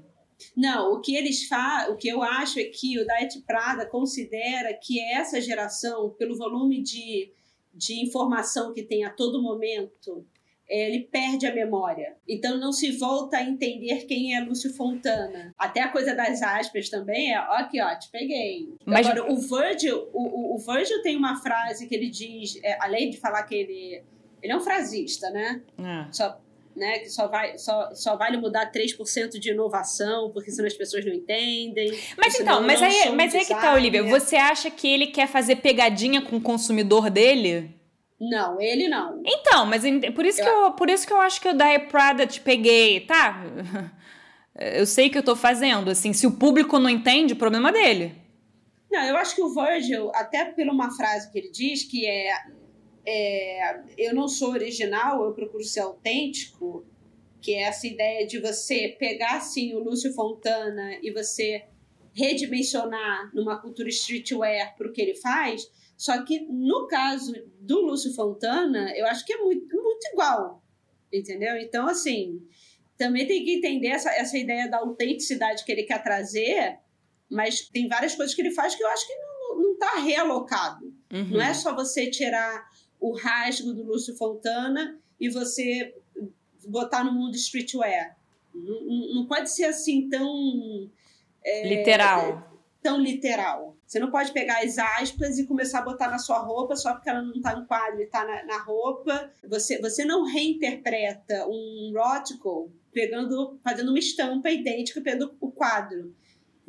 [0.55, 4.73] Não, o que eles fazem, o que eu acho é que o Diet Prada considera
[4.73, 7.31] que essa geração, pelo volume de,
[7.73, 10.25] de informação que tem a todo momento,
[10.69, 12.15] é, ele perde a memória.
[12.27, 15.53] Então não se volta a entender quem é Lúcio Fontana.
[15.57, 18.73] Até a coisa das aspas também é, ó, aqui, ó, te peguei.
[18.85, 19.05] Mas...
[19.05, 23.17] Agora, o Virgil, o, o, Virgil tem uma frase que ele diz, é, além de
[23.17, 24.03] falar que ele.
[24.41, 25.61] Ele é um frasista, né?
[25.77, 26.11] É.
[26.11, 26.41] Só
[26.75, 31.05] né, que só, vai, só, só vale mudar 3% de inovação, porque senão as pessoas
[31.05, 31.91] não entendem.
[32.17, 34.03] Mas então, mas aí, mas aí que tá, Olivia.
[34.03, 37.75] Você acha que ele quer fazer pegadinha com o consumidor dele?
[38.19, 39.21] Não, ele não.
[39.25, 40.45] Então, mas por isso, eu...
[40.45, 43.43] que, eu, por isso que eu acho que eu da Prada te peguei, tá?
[44.53, 48.13] Eu sei que eu tô fazendo, assim, se o público não entende, o problema dele.
[48.91, 52.33] Não, eu acho que o Virgil, até por uma frase que ele diz, que é
[53.05, 56.85] é, eu não sou original, eu procuro ser autêntico,
[57.41, 61.65] que é essa ideia de você pegar assim o Lúcio Fontana e você
[62.13, 65.69] redimensionar numa cultura streetwear para o que ele faz.
[65.97, 70.63] Só que no caso do Lúcio Fontana, eu acho que é muito, muito igual,
[71.11, 71.57] entendeu?
[71.57, 72.41] Então, assim,
[72.97, 76.77] também tem que entender essa, essa ideia da autenticidade que ele quer trazer,
[77.29, 80.85] mas tem várias coisas que ele faz que eu acho que não está realocado.
[81.11, 81.29] Uhum.
[81.31, 82.63] Não é só você tirar
[83.01, 85.93] o rasgo do Lúcio Fontana e você
[86.67, 88.15] botar no mundo streetwear.
[88.53, 90.89] Não, não pode ser assim tão.
[91.43, 92.47] É, literal.
[92.81, 93.75] Tão literal.
[93.85, 97.09] Você não pode pegar as aspas e começar a botar na sua roupa só porque
[97.09, 99.31] ela não está no quadro e está na, na, roupa.
[99.49, 106.15] Você, você não reinterpreta um Roticle pegando, fazendo uma estampa idêntica pelo o quadro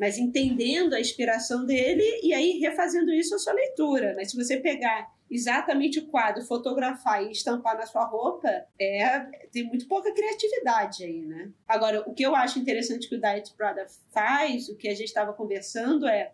[0.03, 4.15] mas entendendo a inspiração dele e aí refazendo isso a sua leitura.
[4.17, 9.65] Mas se você pegar exatamente o quadro, fotografar e estampar na sua roupa, é, tem
[9.65, 11.51] muito pouca criatividade aí, né?
[11.67, 15.07] Agora, o que eu acho interessante que o Diet Prada faz, o que a gente
[15.07, 16.33] estava conversando é,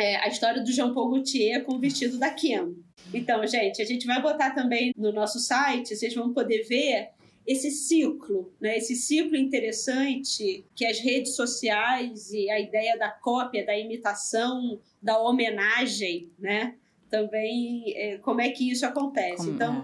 [0.00, 2.82] é, a história do Jean Paul Gaultier com o vestido da Kim.
[3.12, 7.10] Então, gente, a gente vai botar também no nosso site, vocês vão poder ver
[7.46, 8.78] esse ciclo, né?
[8.78, 15.20] esse ciclo interessante que as redes sociais e a ideia da cópia, da imitação, da
[15.20, 16.74] homenagem, né?
[17.14, 19.36] Também é, como é que isso acontece.
[19.36, 19.82] Como então, é?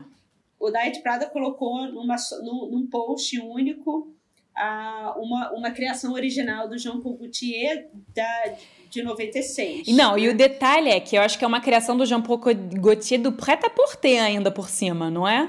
[0.59, 4.13] o Diet Prada colocou numa, num, num post único
[4.55, 8.55] a, uma, uma criação original do Jean Paul Gaultier da,
[8.91, 9.89] de 96.
[9.89, 10.23] Não, né?
[10.23, 13.21] e o detalhe é que eu acho que é uma criação do Jean Paul Gaultier
[13.21, 15.49] do prêt-à-porter ainda por cima, não é?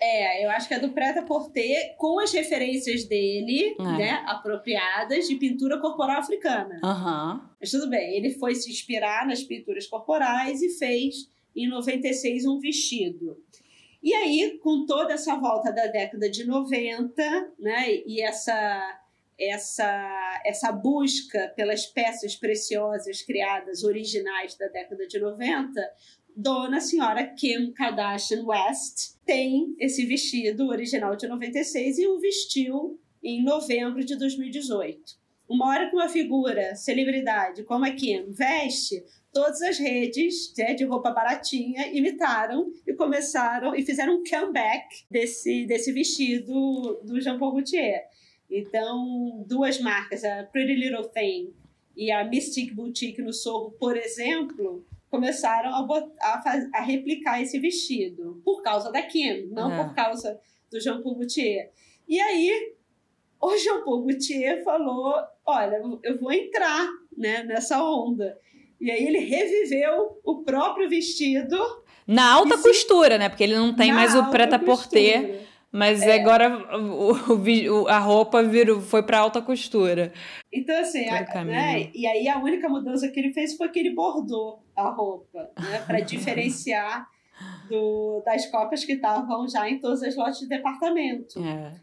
[0.00, 3.82] É, eu acho que é do prêt-à-porter com as referências dele, é.
[3.82, 6.80] né, apropriadas de pintura corporal africana.
[6.84, 7.48] Uhum.
[7.60, 12.60] Mas tudo bem, ele foi se inspirar nas pinturas corporais e fez em 96 um
[12.60, 13.42] vestido.
[14.00, 19.00] E aí, com toda essa volta da década de 90, né, e essa
[19.40, 25.80] essa essa busca pelas peças preciosas criadas originais da década de 90,
[26.38, 33.42] dona senhora Kim Kardashian West tem esse vestido original de 96 e o vestiu em
[33.42, 35.18] novembro de 2018.
[35.48, 40.84] uma hora que uma figura, celebridade, como a Kim, veste, todas as redes né, de
[40.84, 47.52] roupa baratinha imitaram e começaram e fizeram um comeback desse, desse vestido do Jean Paul
[47.52, 48.04] Gaultier.
[48.48, 51.52] Então, duas marcas, a Pretty Little Thing
[51.96, 57.58] e a Mystic Boutique no Sorro, por exemplo, começaram a, botar, a, a, replicar esse
[57.58, 59.84] vestido por causa da Kim, não é.
[59.84, 60.38] por causa
[60.70, 61.70] do Jean Paul Gaultier.
[62.06, 62.74] E aí,
[63.40, 65.14] o Jean Paul Gaultier falou:
[65.46, 68.38] Olha, eu vou entrar né, nessa onda.
[68.80, 71.58] E aí ele reviveu o próprio vestido.
[72.06, 73.28] Na alta costura, né?
[73.28, 75.47] Porque ele não tem mais o preta-porter.
[75.70, 76.18] Mas é.
[76.18, 80.12] agora o, o, a roupa virou, foi para alta costura.
[80.52, 81.90] Então, assim, a, né?
[81.94, 85.84] e aí a única mudança que ele fez foi que ele bordou a roupa, né?
[85.86, 87.06] Para diferenciar
[87.68, 91.38] do, das cópias que estavam já em todas as lojas de departamento.
[91.44, 91.74] É.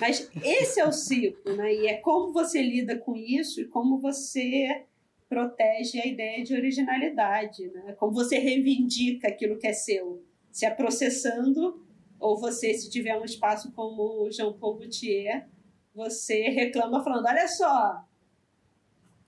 [0.00, 1.72] Mas esse é o ciclo, né?
[1.72, 4.84] E é como você lida com isso e como você
[5.28, 7.94] protege a ideia de originalidade, né?
[7.98, 11.83] Como você reivindica aquilo que é seu, se é processando
[12.18, 15.46] ou você, se tiver um espaço como o Jean Paul Gaultier,
[15.94, 18.04] você reclama falando, olha só,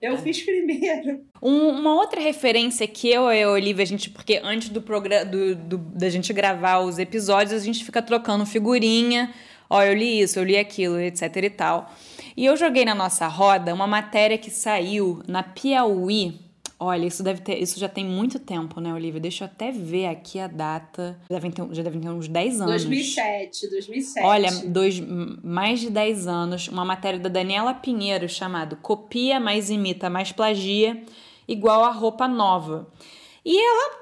[0.01, 0.17] eu é.
[0.17, 1.25] fiz primeiro.
[1.41, 5.25] Um, uma outra referência que eu e a Olivia, a gente, porque antes do programa
[5.25, 9.33] do, do, da gente gravar os episódios, a gente fica trocando figurinha.
[9.69, 11.91] Ó, eu li isso, eu li aquilo, etc e tal.
[12.35, 16.46] E eu joguei na nossa roda uma matéria que saiu na Piauí.
[16.79, 19.19] Olha, isso deve ter, isso já tem muito tempo, né, Olivia?
[19.19, 21.19] Deixa eu até ver aqui a data.
[21.27, 22.83] Já devem ter, já devem ter uns 10 anos.
[22.83, 24.25] 2007, 2007.
[24.25, 24.99] Olha, dois,
[25.43, 26.67] mais de 10 anos.
[26.67, 31.01] Uma matéria da Daniela Pinheiro chamado Copia mais imita mais plagia
[31.47, 32.87] igual a roupa nova.
[33.43, 33.97] E ela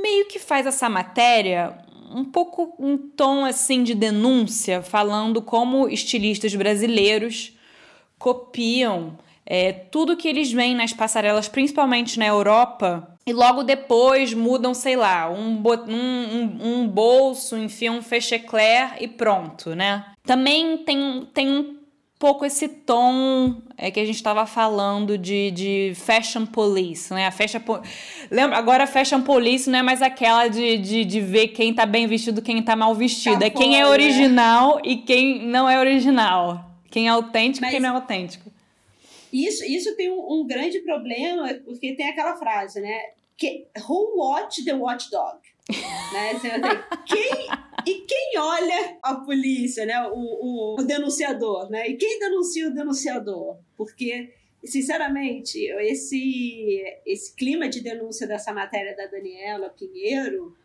[0.00, 1.76] meio que faz essa matéria
[2.14, 7.52] um pouco um tom assim de denúncia, falando como estilistas brasileiros
[8.18, 14.74] copiam é, tudo que eles veem nas passarelas, principalmente na Europa, e logo depois mudam,
[14.74, 20.04] sei lá, um, um, um bolso, enfiam um fechecler e pronto, né?
[20.24, 21.76] Também tem, tem um
[22.18, 27.26] pouco esse tom é, que a gente estava falando de, de fashion police, né?
[27.26, 27.80] A fashion po...
[28.30, 31.84] Lembra, agora a fashion police não é mais aquela de, de, de ver quem tá
[31.84, 33.40] bem vestido quem tá mal vestido.
[33.40, 36.72] Tá é quem é original e quem não é original.
[36.90, 38.53] Quem é autêntico e quem não é autêntico.
[39.34, 43.00] Isso, isso tem um, um, grande problema, porque tem aquela frase, né?
[43.36, 45.40] Que, Who watch the watchdog?
[46.12, 46.38] né?
[47.04, 47.48] Quem,
[47.84, 50.00] e quem olha a polícia, né?
[50.06, 51.88] O, o, o, denunciador, né?
[51.88, 53.58] E quem denuncia o denunciador?
[53.76, 54.32] Porque,
[54.64, 60.56] sinceramente, esse, esse clima de denúncia dessa matéria da Daniela Pinheiro,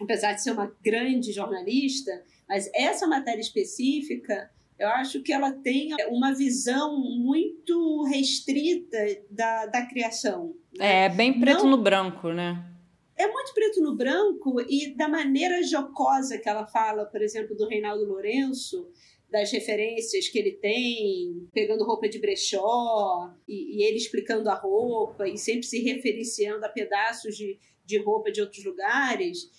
[0.00, 5.94] apesar de ser uma grande jornalista, mas essa matéria específica eu acho que ela tem
[6.08, 8.96] uma visão muito restrita
[9.30, 10.56] da, da criação.
[10.76, 11.04] Né?
[11.04, 12.66] É, bem preto Não, no branco, né?
[13.14, 17.68] É muito preto no branco e da maneira jocosa que ela fala, por exemplo, do
[17.68, 18.90] Reinaldo Lourenço,
[19.30, 25.28] das referências que ele tem, pegando roupa de brechó e, e, ele explicando a roupa
[25.28, 29.50] e sempre se referenciando a pedaços de, de roupa de outros lugares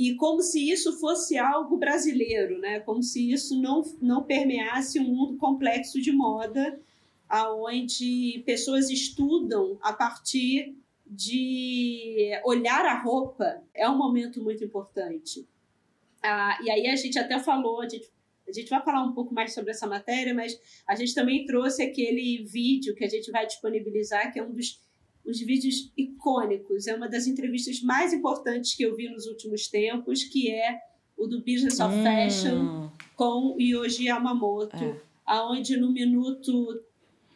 [0.00, 2.80] e como se isso fosse algo brasileiro, né?
[2.80, 6.80] Como se isso não, não permeasse um mundo complexo de moda,
[7.28, 10.74] aonde pessoas estudam a partir
[11.06, 13.62] de olhar a roupa.
[13.74, 15.46] É um momento muito importante.
[16.22, 18.10] Ah, e aí a gente até falou, a gente,
[18.48, 21.82] a gente vai falar um pouco mais sobre essa matéria, mas a gente também trouxe
[21.82, 24.80] aquele vídeo que a gente vai disponibilizar, que é um dos
[25.24, 26.86] os vídeos icônicos.
[26.86, 30.80] É uma das entrevistas mais importantes que eu vi nos últimos tempos, que é
[31.16, 32.02] o do Business of hum.
[32.02, 35.00] Fashion com Yoji Yamamoto, é.
[35.26, 36.82] aonde no minuto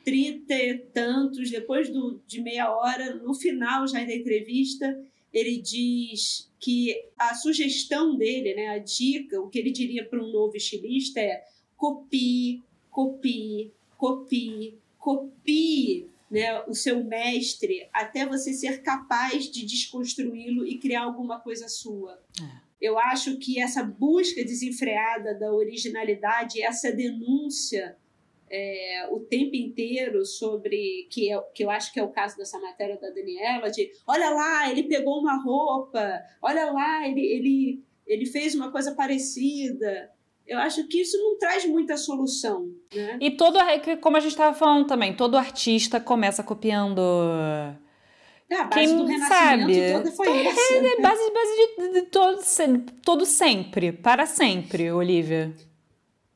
[0.05, 4.99] trinta e tantos, depois do, de meia hora, no final já da entrevista,
[5.33, 10.31] ele diz que a sugestão dele, né, a dica, o que ele diria para um
[10.31, 11.44] novo estilista é
[11.77, 20.78] copie, copie, copie, copie né, o seu mestre até você ser capaz de desconstruí-lo e
[20.78, 22.20] criar alguma coisa sua.
[22.40, 22.64] É.
[22.80, 27.96] Eu acho que essa busca desenfreada da originalidade, essa denúncia
[28.50, 32.58] é, o tempo inteiro sobre que, é, que eu acho que é o caso dessa
[32.60, 38.26] matéria da Daniela de olha lá ele pegou uma roupa olha lá ele ele, ele
[38.26, 40.11] fez uma coisa parecida
[40.47, 42.68] eu acho que isso não traz muita solução.
[42.95, 43.18] Né?
[43.20, 43.59] E todo,
[44.01, 47.01] como a gente estava falando também, todo artista começa copiando.
[48.51, 49.92] É, a base Quem do renascimento sabe?
[49.92, 50.74] toda foi todo, essa.
[50.74, 52.42] É base, base de, de, de todo,
[53.03, 55.55] todo sempre, para sempre, Olivia.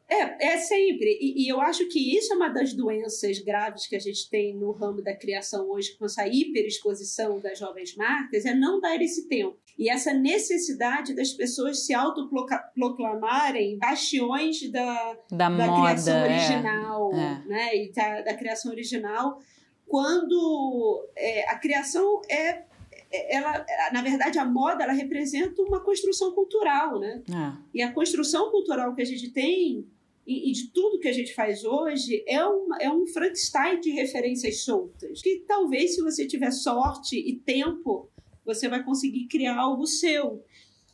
[0.09, 1.19] É, é sempre.
[1.21, 4.55] E, e, eu acho que isso é uma das doenças graves que a gente tem
[4.55, 9.29] no ramo da criação hoje, com essa hiperexposição das jovens marcas, é não dar esse
[9.29, 9.59] tempo.
[9.79, 16.25] E essa necessidade das pessoas se autoproclamarem bastiões da, da, da moda, criação é.
[16.25, 17.43] original, é.
[17.47, 17.77] né?
[17.77, 19.39] E da, da, criação original,
[19.87, 22.67] quando é, a criação é
[23.11, 27.23] ela, na verdade, a moda ela representa uma construção cultural, né?
[27.31, 27.53] É.
[27.73, 29.87] E a construção cultural que a gente tem
[30.29, 33.91] e, e, de tudo que a gente faz hoje é, uma, é um Frankenstein de
[33.91, 35.23] referências soltas.
[35.23, 38.11] Que talvez, se você tiver sorte e tempo,
[38.45, 40.45] você vai conseguir criar algo seu.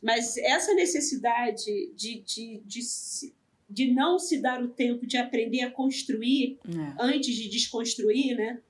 [0.01, 2.79] Mas essa necessidade de, de, de,
[3.69, 6.95] de não se dar o tempo de aprender a construir é.
[6.97, 8.61] antes de desconstruir, né?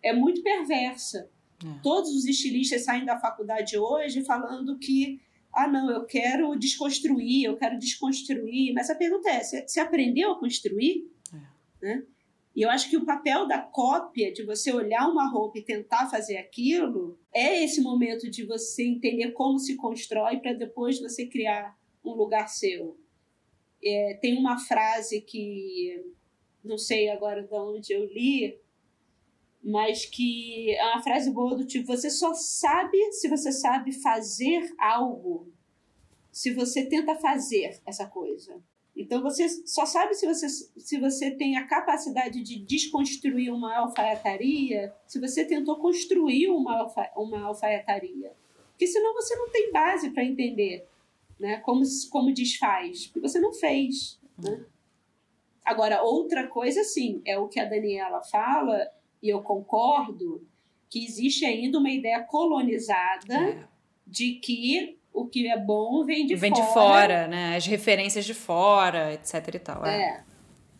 [0.00, 1.28] É muito perversa.
[1.64, 1.80] É.
[1.82, 5.20] Todos os estilistas saem da faculdade hoje falando que
[5.52, 8.72] ah, não, eu quero desconstruir, eu quero desconstruir.
[8.72, 11.10] Mas a pergunta é: você aprendeu a construir?
[11.32, 11.86] É.
[11.86, 12.06] Né?
[12.54, 16.10] E eu acho que o papel da cópia, de você olhar uma roupa e tentar
[16.10, 21.76] fazer aquilo, é esse momento de você entender como se constrói para depois você criar
[22.04, 22.98] um lugar seu.
[23.82, 26.04] É, tem uma frase que
[26.62, 28.58] não sei agora de onde eu li,
[29.62, 34.74] mas que é uma frase boa do tipo: você só sabe se você sabe fazer
[34.78, 35.52] algo
[36.32, 38.58] se você tenta fazer essa coisa.
[38.96, 44.94] Então você só sabe se você, se você tem a capacidade de desconstruir uma alfaiataria
[45.06, 48.32] se você tentou construir uma, alfa, uma alfaiataria.
[48.70, 50.86] Porque senão você não tem base para entender
[51.38, 54.18] né, como, como desfaz, porque você não fez.
[54.42, 54.64] Né?
[55.64, 58.90] Agora, outra coisa, sim, é o que a Daniela fala,
[59.22, 60.46] e eu concordo
[60.90, 63.64] que existe ainda uma ideia colonizada é.
[64.06, 66.60] de que o que é bom vem de vem fora.
[66.60, 67.56] Vem de fora, né?
[67.56, 69.86] As referências de fora, etc e tal.
[69.86, 70.02] É.
[70.02, 70.24] é.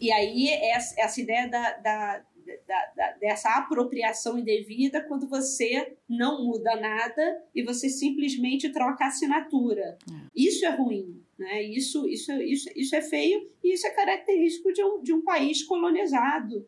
[0.00, 2.22] E aí, essa, essa ideia da, da,
[2.66, 9.96] da, dessa apropriação indevida quando você não muda nada e você simplesmente troca a assinatura.
[10.10, 10.14] É.
[10.34, 11.22] Isso é ruim.
[11.38, 11.62] Né?
[11.62, 15.62] Isso, isso, isso, isso é feio e isso é característico de um, de um país
[15.62, 16.66] colonizado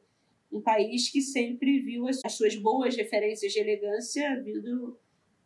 [0.54, 4.96] um país que sempre viu as, as suas boas referências de elegância vindo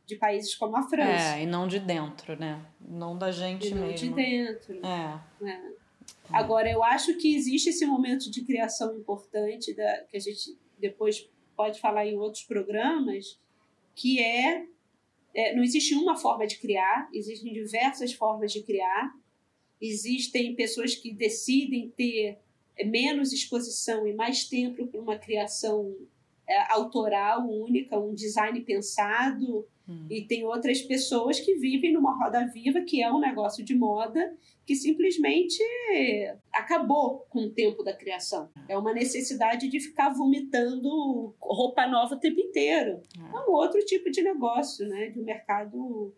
[0.04, 1.36] de países como a França.
[1.36, 2.64] É, e não de dentro, né?
[2.80, 4.09] Não da gente e não mesmo.
[4.09, 4.86] de dentro.
[4.86, 5.20] É.
[5.46, 5.72] é.
[6.30, 11.28] Agora, eu acho que existe esse momento de criação importante da, que a gente depois
[11.56, 13.38] pode falar em outros programas,
[13.94, 14.66] que é,
[15.34, 19.12] é não existe uma forma de criar, existem diversas formas de criar.
[19.80, 22.38] Existem pessoas que decidem ter é
[22.84, 25.94] menos exposição e mais tempo para uma criação
[26.48, 29.66] é, autoral única, um design pensado.
[29.88, 30.06] Hum.
[30.10, 34.36] E tem outras pessoas que vivem numa roda viva, que é um negócio de moda,
[34.66, 35.58] que simplesmente
[36.52, 38.50] acabou com o tempo da criação.
[38.68, 43.00] É uma necessidade de ficar vomitando roupa nova o tempo inteiro.
[43.16, 45.08] É, é um outro tipo de negócio, né?
[45.08, 46.12] De um mercado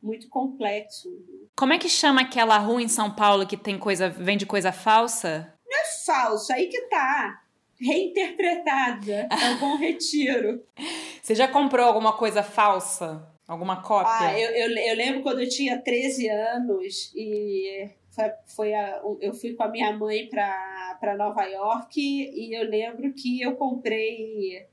[0.00, 1.10] muito complexo.
[1.56, 5.52] Como é que chama aquela rua em São Paulo que tem coisa, vende coisa falsa?
[5.68, 7.42] Não é falso, aí que tá.
[7.80, 9.28] Reinterpretada.
[9.30, 10.64] É um bom retiro.
[11.22, 13.28] Você já comprou alguma coisa falsa?
[13.46, 14.12] Alguma cópia?
[14.12, 19.32] Ah, eu, eu, eu lembro quando eu tinha 13 anos e foi, foi a, eu
[19.32, 24.66] fui com a minha mãe para Nova York e eu lembro que eu comprei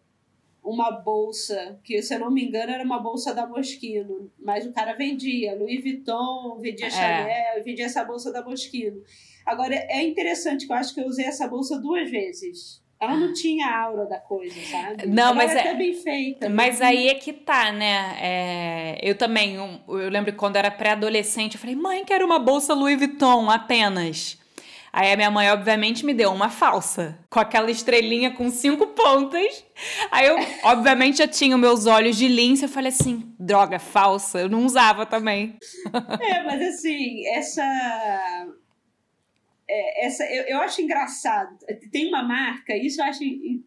[0.65, 4.73] uma bolsa, que se eu não me engano era uma bolsa da Moschino, mas o
[4.73, 6.89] cara vendia Louis Vuitton, vendia é.
[6.89, 9.01] Chanel, vendia essa bolsa da Moschino.
[9.45, 12.83] Agora, é interessante que eu acho que eu usei essa bolsa duas vezes.
[12.99, 15.05] Ela não tinha a aura da coisa, sabe?
[15.05, 16.49] Não, Ela mas era é, até bem feita.
[16.49, 18.17] Mas aí é que tá, né?
[18.19, 22.39] É, eu também, eu lembro que quando eu era pré-adolescente, eu falei, mãe, quero uma
[22.39, 24.39] bolsa Louis Vuitton apenas.
[24.95, 29.65] Aí a minha mãe, obviamente, me deu uma falsa, com aquela estrelinha com cinco pontas.
[30.09, 32.63] Aí eu, obviamente, já tinha meus olhos de lince.
[32.63, 34.39] Eu falei assim: droga, falsa.
[34.39, 35.57] Eu não usava também.
[36.21, 37.61] É, mas assim, essa
[39.67, 41.57] é, essa, eu, eu acho engraçado.
[41.91, 43.21] Tem uma marca, isso eu acho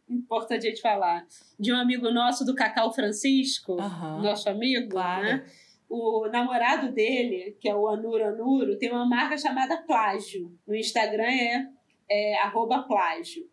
[0.08, 1.26] importante a gente falar,
[1.60, 5.24] de um amigo nosso do Cacau Francisco, uhum, nosso amigo, claro.
[5.24, 5.44] né?
[5.88, 10.52] O namorado dele, que é o Anuro Anuro, tem uma marca chamada Plágio.
[10.66, 11.68] No Instagram é,
[12.10, 13.48] é arroba plágio.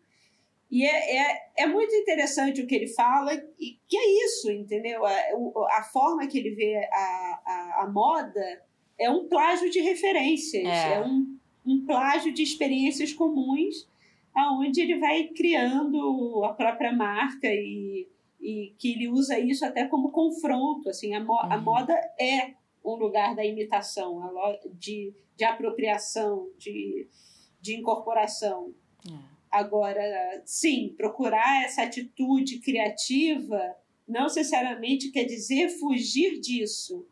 [0.70, 5.06] E é, é, é, muito interessante o que ele fala, e que é isso, entendeu?
[5.06, 5.12] A,
[5.78, 8.62] a forma que ele vê a, a, a moda
[8.98, 13.88] é um plágio de referências, é, é um um plágio de experiências comuns,
[14.32, 18.06] aonde ele vai criando a própria marca e,
[18.46, 20.88] e que ele usa isso até como confronto.
[20.88, 21.52] Assim, a, mo uhum.
[21.52, 24.22] a moda é um lugar da imitação,
[24.74, 27.08] de, de apropriação, de,
[27.60, 28.72] de incorporação.
[29.04, 29.12] É.
[29.50, 33.74] Agora, sim, procurar essa atitude criativa
[34.06, 37.04] não necessariamente quer dizer fugir disso,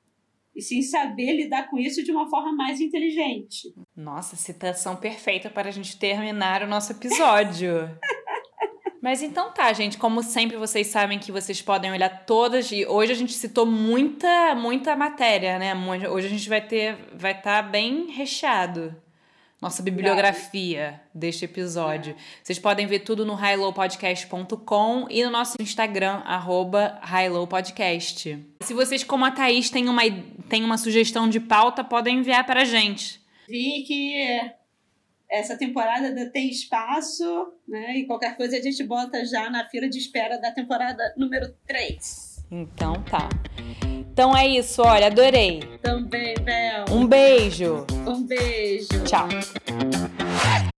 [0.55, 3.75] e sim saber lidar com isso de uma forma mais inteligente.
[3.97, 7.73] Nossa, citação perfeita para a gente terminar o nosso episódio.
[9.05, 9.99] Mas então tá, gente.
[9.99, 12.73] Como sempre, vocês sabem que vocês podem olhar todas.
[12.73, 15.75] E hoje a gente citou muita, muita matéria, né?
[16.09, 16.97] Hoje a gente vai ter.
[17.13, 18.97] Vai estar tá bem recheado.
[19.61, 22.15] Nossa bibliografia deste episódio.
[22.15, 22.17] É.
[22.43, 28.39] Vocês podem ver tudo no highlowpodcast.com e no nosso Instagram, arroba highlowpodcast.
[28.61, 30.01] Se vocês, como a Thaís, têm uma,
[30.49, 33.21] têm uma sugestão de pauta, podem enviar para a gente.
[33.47, 34.64] Vi que
[35.31, 37.25] essa temporada ainda tem espaço,
[37.67, 37.97] né?
[37.99, 42.45] E qualquer coisa a gente bota já na fila de espera da temporada número 3.
[42.51, 43.29] Então tá.
[43.85, 45.61] Então é isso, olha, adorei.
[45.83, 46.85] Também, Bel.
[46.91, 47.87] Um beijo.
[48.07, 49.03] Um beijo.
[49.05, 49.29] Tchau.